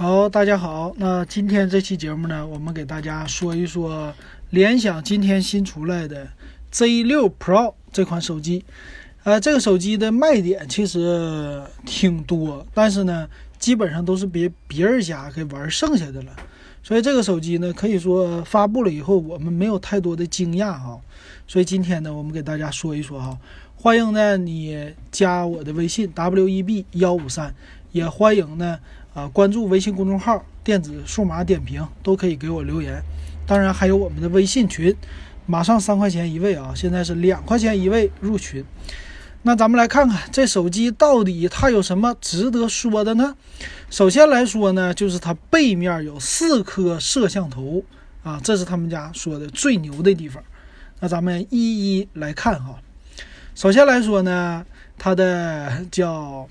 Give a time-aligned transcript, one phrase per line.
[0.00, 0.94] 好，大家好。
[0.96, 4.14] 那今天这期节目呢，我们给大家说一说
[4.50, 6.28] 联想今天新出来的
[6.72, 8.64] Z6 Pro 这款手机。
[9.24, 16.30] 呃，这个手机的卖点其实挺多，但是呢，基本上都是别别人家给玩剩下的了。
[16.80, 20.96] 所以这个手机呢，可以说发布了以后，我们没有太多的惊讶哈。
[21.48, 23.36] 所以今天呢，我们给大家说一说哈。
[23.74, 27.52] 欢迎呢你加我的微信 web 幺五三，
[27.90, 28.78] 也欢迎呢。
[29.18, 33.02] 啊，关注微信公众号“电子数码点评”都可以给我留言。
[33.48, 34.94] 当然还有我们的微信群，
[35.44, 38.64] 马上三块钱一位啊，现在是两块钱一位入群。
[39.42, 43.34] 那咱们来看看这手机到底它有什么值得说的呢？
[43.90, 47.82] 首先来说呢，就是它背面有四颗摄像头
[48.22, 50.40] 啊，这是他们家说的最牛的地方。
[51.00, 52.76] 那咱们一一来看哈。
[53.56, 54.64] 首先来说呢，
[54.96, 56.46] 它的叫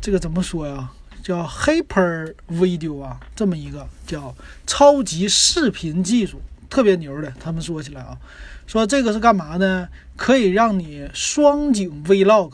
[0.00, 0.90] 这个怎么说呀？
[1.30, 4.34] 叫 Hyper Video 啊，这么一个叫
[4.66, 7.32] 超级视频技术，特别牛的。
[7.38, 8.18] 他们说起来啊，
[8.66, 9.86] 说这个是干嘛呢？
[10.16, 12.50] 可以让你双景 Vlog。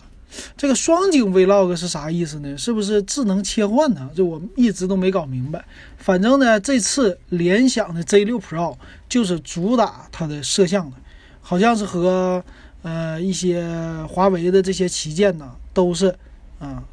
[0.59, 2.59] 这个双景 Vlog 是啥意思呢？
[2.59, 4.11] 是不是智能切换呢？
[4.15, 5.65] 这我一直都没搞明白。
[5.97, 8.77] 反正呢，这次联想的 Z6 Pro
[9.09, 10.99] 就是主打它的摄像的，
[11.41, 12.45] 好像是和
[12.83, 13.67] 呃一些
[14.07, 16.15] 华为的这些旗舰呢都是
[16.59, 16.85] 啊。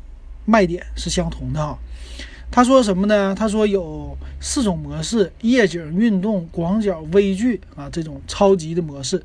[0.45, 1.77] 卖点是相同的哈，
[2.51, 3.33] 他说什么呢？
[3.33, 9.23] 他说有四种模式：夜景、运动、广角、微距啊，这种超级的模式。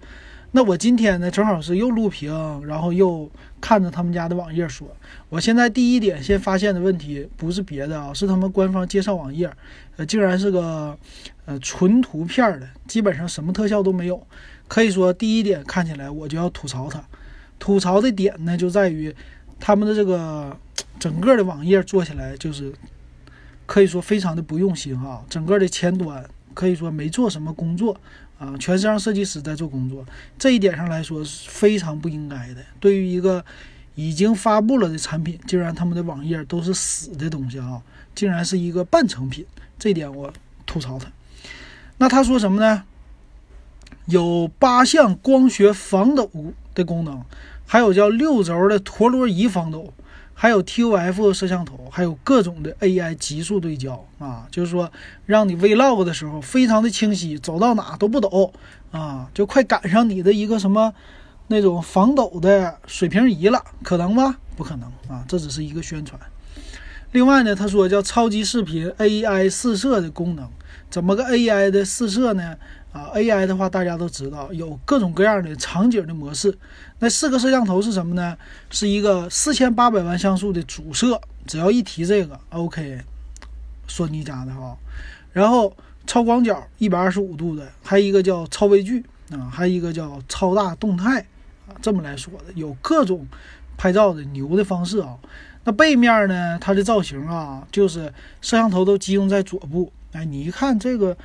[0.53, 2.33] 那我今天呢，正好是又录屏，
[2.65, 4.89] 然后又看着他们家的网页说，
[5.29, 9.51] 我现在第一点先发现的问题不是别的啊，是他们官方介绍网页，
[9.99, 10.97] 呃，竟然是个
[11.45, 14.27] 呃纯图片的，基本上什么特效都没有。
[14.69, 17.03] 可以说第一点看起来我就要吐槽它，
[17.59, 19.15] 吐槽的点呢就在于
[19.61, 20.57] 他们的这个。
[20.99, 22.73] 整个的网页做起来就是
[23.67, 27.97] 可以说非常的不用心啊，整个的前端可以说没做什么工作
[28.39, 30.05] 啊，全是让设计师在做工作。
[30.39, 32.65] 这一点上来说是非常不应该的。
[32.81, 33.45] 对于一个
[33.95, 37.83] 已经发布了的产品，竟然他们的网页都是死的东西啊，
[38.15, 39.45] 竟然是一个半成品，
[39.79, 40.33] 这点我
[40.67, 41.07] 吐槽他。
[41.99, 42.85] 那他说什么呢？
[44.07, 46.31] 有八项光学防抖
[46.75, 47.23] 的功能，
[47.67, 49.93] 还有叫六轴的陀螺仪防抖。
[50.41, 54.89] 还有 TOF 摄像头，还有各种的 AI 极速对焦啊，就是说
[55.27, 58.53] 让你 Vlog 的时候非常的清晰，走到哪都不抖
[58.93, 60.95] 啊，就快赶上你的一个什么
[61.49, 64.37] 那种防抖的水平仪了，可能吗？
[64.55, 66.21] 不可能啊，这只是一个宣传。
[67.11, 70.49] 另外呢，他说叫超级视频 AI 四摄的功能，
[70.89, 72.57] 怎么个 AI 的四摄呢？
[72.93, 76.57] 啊，AI 的话大家都知道有各种各样的场景的模式。
[77.01, 78.37] 那四个摄像头是什么呢？
[78.71, 83.01] 是一个四千八百万像素的主摄，只要一提这个，OK，
[83.87, 84.77] 索尼家的哈。
[85.33, 85.75] 然后
[86.07, 91.21] 超广角一百二十五度的，还有一个叫超微距啊，还有一个叫超大动态
[91.69, 93.27] 啊，这么来说的，有各种
[93.77, 95.17] 拍照的牛的方式啊。
[95.65, 99.93] 那背面呢，它的造型啊，就是摄像头都集中在左部。
[100.13, 101.17] 哎，你一看这个。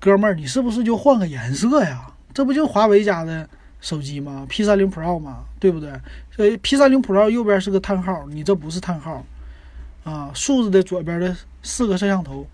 [0.00, 2.06] 哥们儿，你是不是就换个颜色呀？
[2.32, 5.44] 这不就华为家的手机吗？P 三零 Pro 吗？
[5.60, 5.92] 对不对？
[6.34, 9.24] 所以，P 三零 Pro 右边是个叹号，你这不是叹号
[10.04, 10.30] 啊？
[10.34, 12.46] 竖着的左边的四个摄像头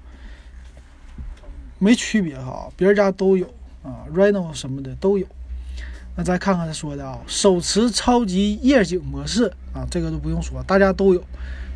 [1.79, 3.47] 没区别哈，别人家都有
[3.83, 5.27] 啊，Reno 什么的都有。
[6.17, 11.23] 那再看看他说的啊，手持超级夜景模式啊，这个都不用说，大家都有。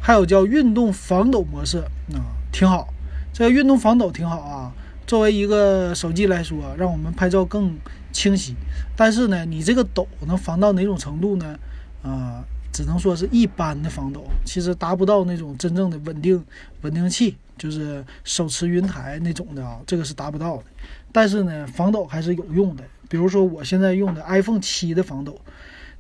[0.00, 1.78] 还有叫运动防抖模式
[2.15, 2.22] 啊，
[2.53, 2.88] 挺好，
[3.32, 4.72] 这个运动防抖挺好啊。
[5.09, 7.75] 作为一个手机来说，让我们拍照更
[8.13, 8.55] 清晰。
[8.95, 11.59] 但是呢，你这个抖能防到哪种程度呢？
[12.03, 16.45] 啊，只能说是一般的防抖，其实达不到那种真正的稳定
[16.83, 20.65] 稳定器，就是手持云台那种的啊，这个是达不到的。
[21.11, 22.85] 但是呢，防抖还是有用的。
[23.09, 25.41] 比如说我现在用的 iPhone 七的防抖，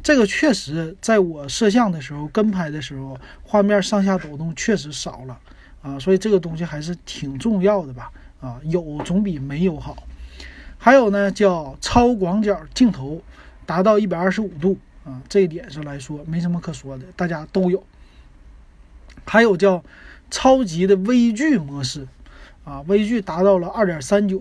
[0.02, 5.38] 这个确实在我摄像的时候、跟拍的时候，画面上下抖动确实少了
[5.80, 8.12] 啊，所以这个东西还是挺重要的吧。
[8.40, 9.96] 啊，有总比没有好。
[10.76, 13.20] 还有呢，叫超广角镜头，
[13.66, 17.82] 达到一百二十五度啊，这一点上来说没什么可说的，大家都有。
[19.26, 19.82] 还有叫
[20.30, 22.06] 超级的微距模式，
[22.64, 24.40] 啊，微距达到了二点三九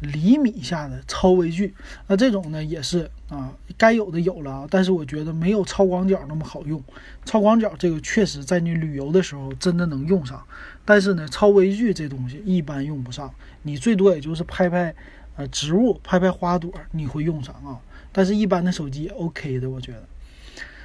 [0.00, 1.74] 厘米下的超微距，
[2.06, 6.82] 那这种呢也是啊，该有的有了啊，但是我觉得没有超广角那么好用。
[7.24, 10.42] 超广角这个确实在你旅游的时候真的能用上。
[10.84, 13.32] 但是呢，超微距这东西一般用不上，
[13.62, 14.94] 你最多也就是拍拍，
[15.36, 17.80] 呃，植物，拍拍花朵，你会用上啊。
[18.12, 20.04] 但是，一般的手机 OK 的，我觉得。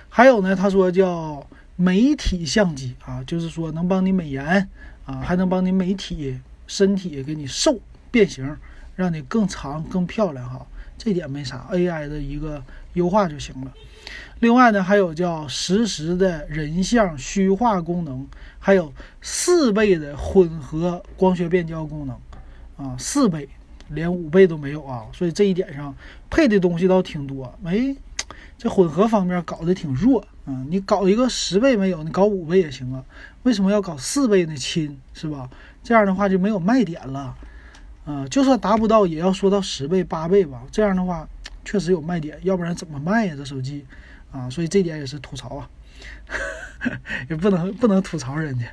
[0.07, 1.45] 还有呢，他说叫
[1.75, 4.69] 媒体相机啊，就是说能帮你美颜
[5.05, 7.77] 啊，还能帮你美体身体给你瘦
[8.09, 8.57] 变形，
[8.99, 10.67] 让你更长更漂亮哈。
[10.97, 12.61] 这点没啥，AI 的一个
[12.95, 13.71] 优化就行了。
[14.41, 18.27] 另外呢，还有叫实时的人像虚化功能，
[18.59, 18.91] 还有
[19.21, 23.47] 四倍的混合光学变焦功能，啊，四倍，
[23.87, 25.05] 连五倍都没有啊。
[25.13, 25.95] 所以这一点上
[26.29, 27.57] 配的东西倒挺多。
[27.63, 27.95] 哎，
[28.57, 30.65] 这混合方面搞得挺弱啊。
[30.69, 33.01] 你搞一个十倍没有，你搞五倍也行啊。
[33.43, 34.53] 为什么要搞四倍呢？
[34.57, 35.49] 亲，是吧？
[35.81, 37.37] 这样的话就没有卖点了。
[38.09, 40.63] 啊，就算达不到，也要说到十倍、八倍吧。
[40.71, 41.27] 这样的话
[41.63, 43.35] 确实有卖点，要不然怎么卖呀？
[43.37, 43.85] 这手机。
[44.31, 45.67] 啊，所以这点也是吐槽啊，
[47.31, 48.65] 也不能不能吐槽人家，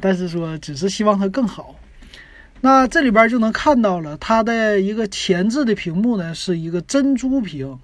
[0.00, 1.76] 但是说只是希望它更好。
[2.62, 7.78] 那这里边就能看到了，它的一个前置的屏幕呢是一个珍珠屏，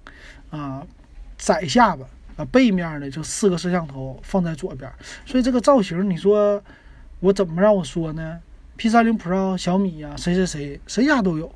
[0.48, 0.86] 啊，
[1.36, 2.06] 窄下巴
[2.38, 4.90] 啊，背面呢就四个摄像头放在左边，
[5.26, 6.62] 所以这个造型你说
[7.20, 8.38] 我怎么让我说呢
[8.78, 11.52] ？P30 Pro 小米呀，谁谁谁谁家都有，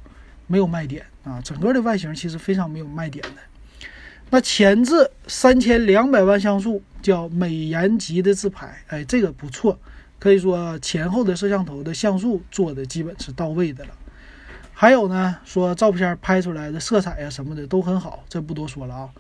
[0.47, 3.41] 没有卖点啊，整个的外形其实非常没有卖点的。
[4.31, 9.79] 那前置三千两百万像素，叫美颜级的自拍，哎，这个不错，
[10.19, 13.91] 可以说前后的摄像头的像素做的基本是到位的了。
[14.73, 19.11] 还有呢，说照片拍出来的色彩呀什么的都很好，这不多说了啊。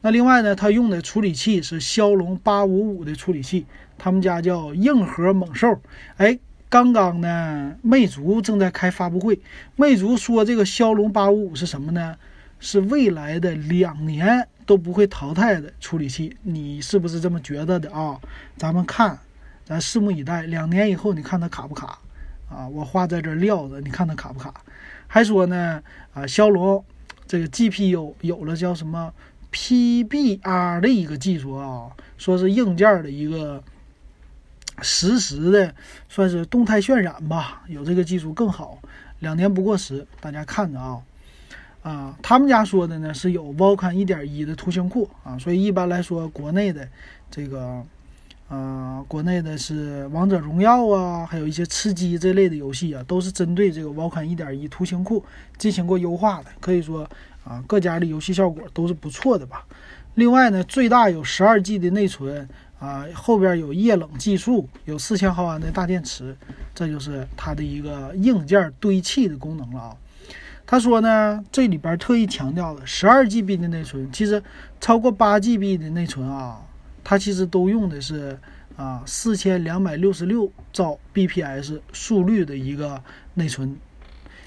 [0.00, 3.66] 那另外呢，它用的处理器是骁龙八五五的处理器，
[3.98, 5.80] 他们家叫硬核猛兽。
[6.16, 9.40] 哎，刚刚呢，魅族正在开发布会，
[9.76, 12.16] 魅族说这个骁龙八五五是什么呢？
[12.58, 18.18] 是未来的两年都不会淘汰的处理器，你是不是这么觉得的啊？
[18.56, 19.18] 咱们看，
[19.64, 20.42] 咱拭目以待。
[20.42, 21.98] 两年以后，你看它卡不卡？
[22.48, 24.54] 啊，我话在这撂着，你看它卡不卡？
[25.06, 25.82] 还说呢，
[26.14, 26.82] 啊，骁龙
[27.26, 29.12] 这个 GPU 有了叫什么
[29.52, 33.62] PBR 的一个技术啊，说是硬件的一个
[34.82, 35.74] 实时的，
[36.08, 38.78] 算是动态渲染吧，有这个技术更好。
[39.20, 41.00] 两年不过时，大家看着啊。
[41.82, 46.88] 啊，他们家说的呢是有 Vulkan 1.1的图形库啊，所以一般来说，国内的
[47.30, 47.80] 这个，
[48.48, 55.24] 呃，国内的是王者荣耀啊，还有一些吃鸡这类的游戏啊，都是针对这个 Vulkan 1.1图形库
[55.58, 56.46] 进行过优化的。
[56.58, 57.08] 可以说
[57.44, 59.64] 啊，各家的游戏效果都是不错的吧。
[60.16, 66.36] 另外呢，最大有 12G 的内存啊，后边有液冷技术，有4000毫安的大电池，
[66.74, 69.96] 这就是它的一个硬件堆砌的功能了啊。
[70.66, 74.42] 他说呢，这里边特意强调了十二 GB 的内存，其实
[74.80, 76.60] 超过八 GB 的内存啊，
[77.04, 78.36] 它其实都用的是
[78.76, 83.00] 啊四千两百六十六兆 bps 速率的一个
[83.34, 83.76] 内存。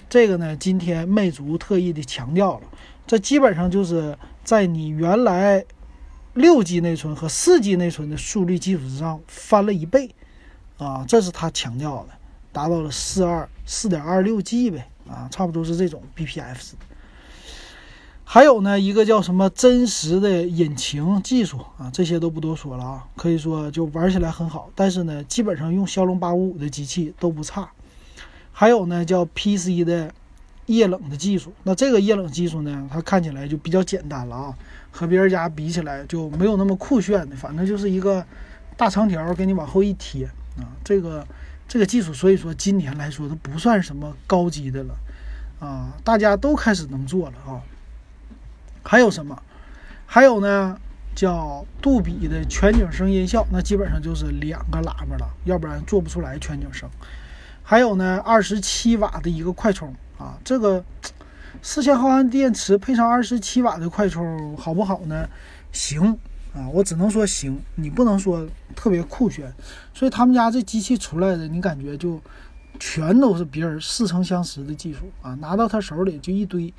[0.10, 2.68] 这个呢，今天魅族特意的强调了，
[3.08, 5.64] 这基本上就是在你原来
[6.40, 10.16] 六 G 内存和四 G 内存的速率基础之上翻了一倍
[10.78, 12.10] 啊，这是他强调的，
[12.52, 14.90] 达到了四二四点二六 G 呗。
[15.10, 16.74] 啊，差不多是这种 BPF，
[18.24, 24.70] 还有呢，一个叫什么真实的引擎技术啊，这些都不多说了啊，可以说就玩起来很好。
[24.76, 27.68] 但是呢，基本上用骁龙八五五的机器都不差。
[28.52, 30.14] 还有呢，叫 PC 的
[30.68, 34.56] 液冷的技术，那这个液冷技术呢，它看起来就比较简单了啊，
[34.92, 38.26] 和别人家比起来就没有那么酷炫的，反正就是一个
[38.76, 40.26] 大长条给你往后一贴
[40.58, 41.26] 啊，这个。
[41.72, 44.96] 这个技术，所以说今年来说都不算什么高级的了，
[45.60, 47.62] 啊，大家都开始能做了啊。
[48.82, 49.40] 还有什么？
[50.08, 50.76] 还有呢，
[51.14, 56.90] 叫杜比的全景声音效，那基本上就是两个喇叭了，要不然做不出来全景声。
[57.62, 60.84] 还有呢，二十七瓦的一个快充啊，这个
[61.62, 65.28] 四千毫安电池配上二十七瓦的快充，好不好呢？
[65.72, 66.18] 行。
[66.52, 68.44] 啊，我只能说行，你不能说
[68.76, 69.54] 特别酷炫，
[69.94, 72.20] 所以他们家这机器出来的，你感觉就
[72.80, 76.74] 全都是别人似曾相识的技术啊，拿到他手里就一堆，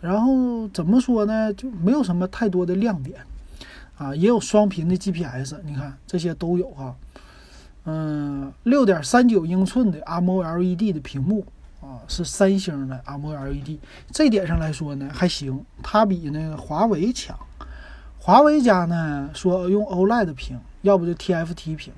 [0.00, 3.20] 然后怎么说呢，就没有什么太多的亮点
[3.98, 6.96] 啊，也有双频的 GPS，你看这些都有哈，
[7.84, 11.44] 嗯，六点三九英寸的 AMOLED 的屏幕
[11.80, 13.78] 啊，是三星的 AMOLED，
[14.10, 17.38] 这点上来说呢还行，它比那个华为强。
[18.18, 21.92] 华为家呢说用 OLED 屏，要不就 TFT 屏。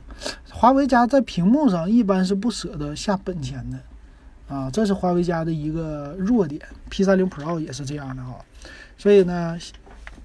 [0.51, 6.62] 华为家在屏幕上一般是不舍得下本钱的，啊，这是华为家的一个弱点。
[6.91, 8.39] P30 Pro 也是这样的哈，
[8.97, 9.59] 所以呢，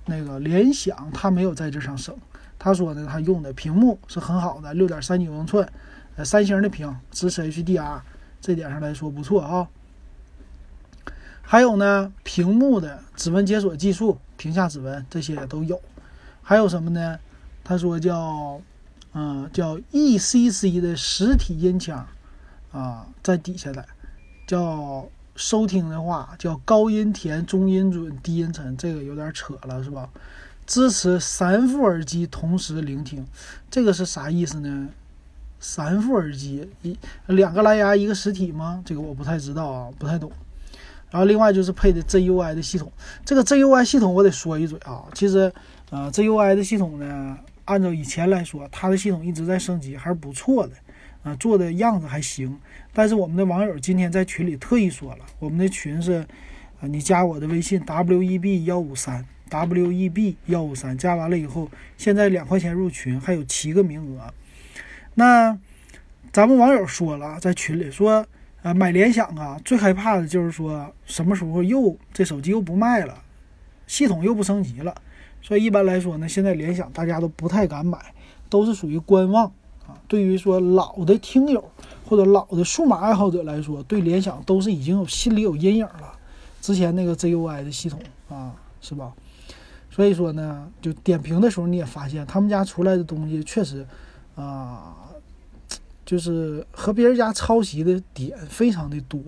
[0.06, 2.16] 那个联想它没有在这上省。
[2.60, 5.68] 他说呢，他用的屏幕是很好的，六点三九英寸，
[6.16, 8.00] 呃，三星的屏，支持 HDR，
[8.42, 9.68] 这点上来说不错啊。
[11.42, 14.18] 还有呢，屏幕的指纹解锁技术。
[14.38, 15.82] 屏下指纹这些也都有，
[16.44, 17.18] 还有什么呢？
[17.64, 18.62] 他说叫，
[19.14, 22.08] 嗯，叫 ECC 的实体音腔，
[22.72, 23.84] 啊，在底下的
[24.46, 30.08] 叫收听的话叫高音甜、中音准、低音沉，这个有点扯了，是吧？
[30.68, 33.26] 支持三副耳机同时聆听，
[33.72, 34.90] 这个是啥意思呢？
[35.60, 36.98] 三副耳机一
[37.28, 38.82] 两个蓝牙一个实体吗？
[38.86, 40.32] 这个我不太知道啊，不太懂。
[41.10, 42.92] 然后另外就是配的 ZUI 的系统，
[43.26, 45.52] 这个 ZUI 系统我得说一嘴啊，其实
[45.90, 50.74] 呃 ZUI 的系统呢，按照以前来说，它的系统一直在升级，还是不错的
[51.24, 52.60] 啊，做的样子还行。
[52.94, 56.26] 但是我们的网友今天在群里特意说了，我们的群是
[56.82, 59.26] 啊，你加我的微信 WEB 幺五三。
[59.50, 64.34] WEB 幺五三加完了以后，现在两块钱入群，还有七个名额。
[65.20, 65.58] 那
[66.32, 68.24] 咱们网友说了，在群里说，
[68.62, 73.18] 呃，买联想啊，最害怕的就是说什么时候又这手机又不卖了，
[73.88, 74.94] 系统又不升级了。
[75.42, 77.98] 所以一般来说呢，现在联想大家都不太敢买，
[78.48, 79.48] 都是属于观望
[79.88, 79.98] 啊。
[80.08, 81.68] 对于说老的听友
[82.06, 86.14] 或者老的数码爱好者来说，对联想都是已经有心里有阴影了。
[86.62, 89.12] 之前那个 ZUI 的系统啊，是吧？
[89.90, 93.84] 所以说呢，就点评的时候你也发现，他们家出来的东西确实，
[94.36, 94.94] 啊，
[96.08, 99.22] 就是和别人家抄袭的点非常的多，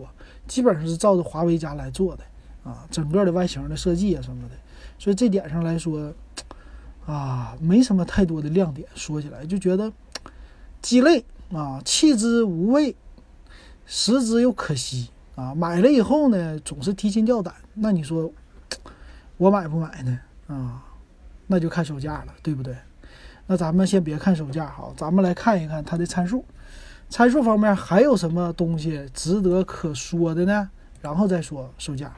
[0.48, 2.24] 基本上是照着华为家来做的
[2.64, 4.56] 啊，整个的外形的设计啊什么的，
[4.98, 6.14] 所以这点上来说，
[7.06, 8.88] 啊，没什么太多的亮点。
[8.96, 9.92] 说起来就觉得
[10.82, 12.96] 鸡肋啊，弃之无味，
[13.86, 15.54] 食之又可惜啊。
[15.54, 17.54] 买了以后呢，总是提心吊胆。
[17.74, 18.32] 那你说
[19.36, 20.18] 我买不买呢？
[20.48, 20.82] 啊，
[21.48, 22.74] 那就看手价了，对不对？
[23.52, 26.46] 那咱们先别看手价哈，咱们来看一看它的参数。
[27.10, 30.70] 参数方面还有什么东西值得可说的呢？
[31.02, 32.14] 然后再说售价。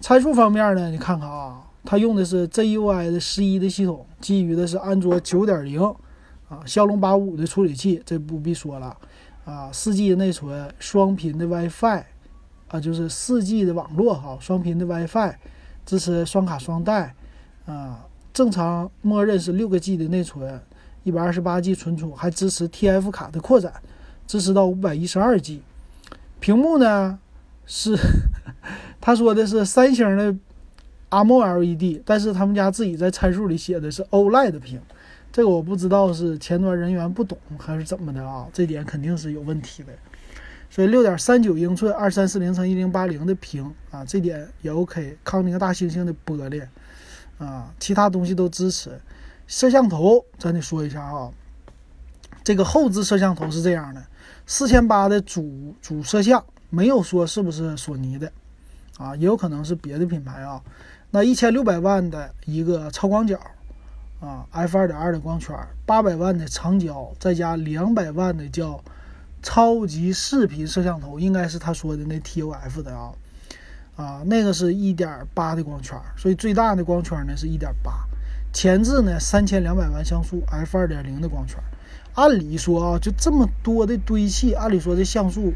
[0.00, 5.82] 参数方面呢，你看看啊，它用的是 ZUI 的十一的系统，基于的是安卓九点零
[6.48, 8.96] 啊，骁龙八五的处理器，这不必说了
[9.44, 12.04] 啊，四 G 的内存，双频的 WiFi
[12.68, 15.34] 啊，就是四 G 的网络哈，双频的 WiFi，
[15.84, 17.14] 支持双卡双待。
[17.66, 18.07] 啊，
[18.38, 20.60] 正常默认是六个 G 的内存，
[21.02, 23.72] 一百二十八 G 存储，还支持 TF 卡的扩展，
[24.28, 25.60] 支持到五百一十二 G。
[26.38, 27.18] 屏幕呢
[27.66, 27.96] 是
[29.02, 30.32] 他说的是三星的
[31.10, 34.80] AMOLED，但是他们家自己在参数里写的是 OLED 屏，
[35.32, 39.92] 这个我不知道是前端人员不懂还是怎么的啊，这点肯定是有问题的。
[40.70, 45.18] 所以六点三九英寸二三四零乘一零八零的屏啊，这点也 OK。
[45.24, 46.62] 康宁大猩猩的玻璃。
[47.38, 49.00] 啊，其他东西都支持。
[49.46, 51.30] 摄像头，咱得说一下啊，
[52.44, 54.04] 这个后置摄像头是这样的，
[54.46, 58.30] 四千八的主主摄像，没有说是不是索尼的，
[58.98, 60.62] 啊，也有可能是别的品牌啊。
[61.10, 63.40] 那一千六百万的一个超广角，
[64.20, 68.82] 啊，f 二点二的光圈，八百万的长焦，再加两百万的叫
[69.42, 73.12] 超级视频摄像头，应该是他说的那 TOF 的啊。
[73.98, 78.06] 啊，那个是一点八的光圈，所以最大的光圈呢是一点八。
[78.52, 81.58] 前置呢三千两百万像素，f 二点零的光圈。
[82.14, 85.52] 按理说啊，就这么多的堆砌，按理说这像素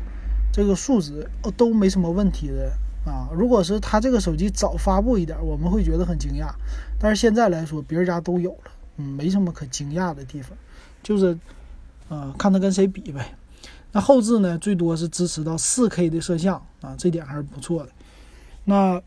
[0.52, 2.72] 这个数值都没什么问题的
[3.06, 3.28] 啊。
[3.32, 6.48] 如果是它这个手机早发布一点，我们会觉得很惊讶。
[6.98, 10.58] 但是现在来说，别人家都有了，嗯，没什么可惊讶的地方，
[11.00, 11.38] 就是
[12.08, 13.36] 啊，看它跟谁比呗。
[13.92, 17.90] 那后置呢，最多是支持到四 K 的摄像啊，这点还是不错的。
[18.64, 19.02] 那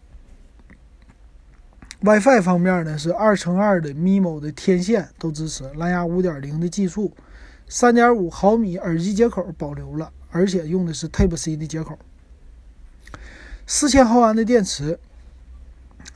[2.02, 7.14] WiFi 方面呢，是二乘二的 MIMO 的天线都支持，蓝牙五点零的技术，
[7.68, 11.98] 三点五毫米耳机接口保留了，而且用的是 Type C 的接口，
[13.66, 15.00] 四千毫安的电池，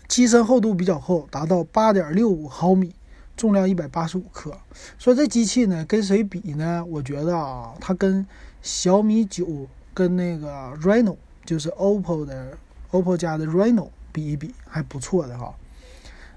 [0.07, 2.93] 机身厚度比较厚，达到八点六五毫米，
[3.37, 4.55] 重量一百八十五克。
[4.99, 6.85] 说这机器呢，跟谁比呢？
[6.85, 8.27] 我觉得啊，它跟
[8.61, 11.15] 小米九跟那个 Reno，
[11.45, 12.57] 就是 OPPO 的。
[12.91, 15.53] OPPO 家的 Reno 比一比还不错的哈，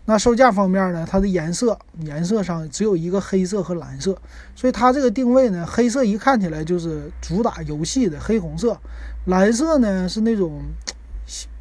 [0.05, 1.07] 那售价方面呢？
[1.09, 4.17] 它的颜色颜色上只有一个黑色和蓝色，
[4.55, 8.79] 所以它这个定位呢，黑色一看起来就是主打游戏的黑红色，
[9.27, 10.61] 蓝色呢是那种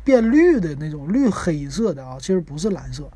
[0.03, 3.09] 变绿的那种绿黑色的啊，其实不是蓝色。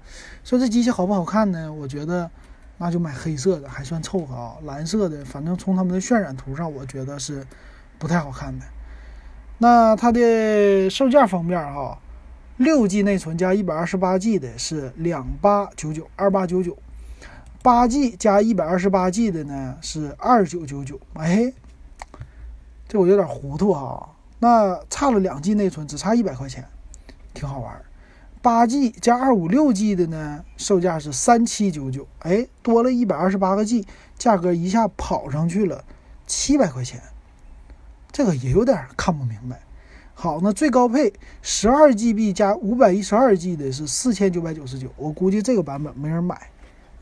[0.43, 1.73] 说这机器好不好看呢？
[1.73, 2.29] 我觉得
[2.77, 7.45] 那就买黑色的还算凑合啊，蓝色的反正从他们的渲染图上，我觉得是
[7.97, 8.65] 不太好看的。
[9.57, 11.97] 那它的售价方面哈，
[12.57, 16.77] 六 G 内存加一百二十八 G 的是两八九九二八九九，
[17.63, 20.99] 八 G 加一百二十八 G 的呢是二九九九。
[21.13, 21.53] 哎，
[22.87, 24.09] 这我有点糊涂哈。
[24.39, 26.65] 那差了两 G 内存，只差一百块钱，
[27.33, 27.81] 挺好玩。
[28.41, 32.05] 八 G 加二五六 G 的呢，售价是三七九九。
[32.19, 35.83] 哎，多了一百二十八个 G，价格一下跑上去了
[36.27, 37.01] 七百块钱。
[38.15, 39.59] 这个也有点看不明白。
[40.13, 46.49] 好，那最高配十二 GB 加五百一十二 G 的是四千九百九十九，我估计这个版本没人买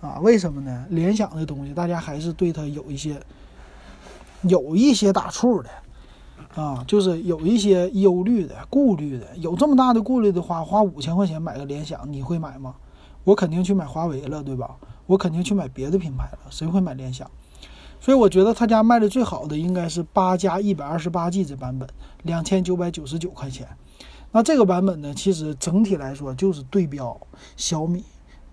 [0.01, 0.17] 啊？
[0.23, 0.87] 为什么呢？
[0.89, 3.21] 联想的东西大家还是对它有一些
[4.41, 5.69] 有一些打怵的
[6.55, 9.37] 啊，就是有一些忧虑的、顾虑的。
[9.37, 12.73] 有这么大的顾虑的话，花五千块钱买个联想，你会买吗？
[13.23, 14.75] 我肯定去买华为了，对吧？
[15.05, 17.29] 我肯定去买别的品牌了，谁会买联想？
[18.03, 21.87] 所以我觉得他家卖的最好的应该是八加一百二十八 G 这版本，
[22.23, 23.65] 两千九百九十九块钱。
[24.33, 27.17] 那这个版本呢，其实整体来说就是对标
[27.55, 28.03] 小米，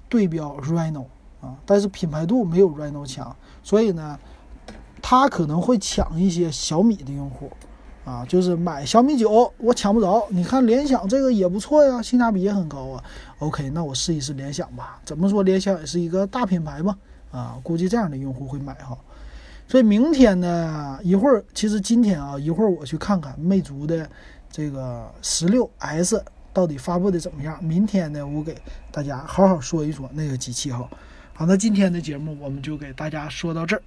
[0.09, 1.07] 对标 Reno
[1.41, 4.17] 啊，但是品牌度没有 Reno 强，所以呢，
[5.03, 7.51] 它可能会抢一些小米的用户
[8.05, 10.25] 啊，就是买小米九我抢不着。
[10.31, 13.03] 你看联想这个也不错呀，性价比也很高啊。
[13.41, 15.01] OK，那我试一试联想吧。
[15.05, 16.97] 怎么说联想也是一个大品牌嘛，
[17.33, 18.97] 啊，估计这样的用户会买哈。
[19.71, 24.11] 所以明天呢，一会儿其实今天啊，一会儿我去看看魅族的
[24.51, 26.21] 这个十六 S
[26.53, 27.63] 到底发布的怎么样。
[27.63, 28.57] 明天呢，我给
[28.91, 30.91] 大家好好说一说那个机器哈。
[31.33, 33.83] 好，那今天的节目我们就给大家说到这儿。